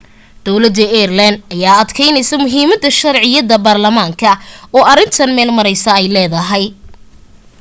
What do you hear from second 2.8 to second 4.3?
sharciyad baarlamaan